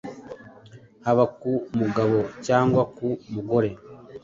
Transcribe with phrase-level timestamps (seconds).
[1.05, 3.69] haba ku mugabo cyangwa ku mugore.